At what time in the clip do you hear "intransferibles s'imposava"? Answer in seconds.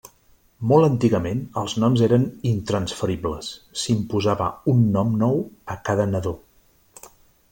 2.53-4.47